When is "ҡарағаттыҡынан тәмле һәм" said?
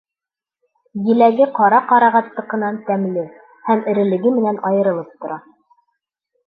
1.91-3.85